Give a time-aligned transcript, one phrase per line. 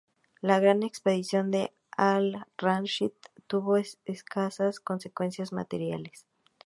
[0.41, 3.11] La gran expedición de al-Rashid
[3.45, 6.25] tuvo escasas consecuencias materiales.